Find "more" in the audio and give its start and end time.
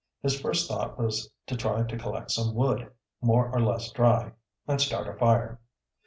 3.21-3.53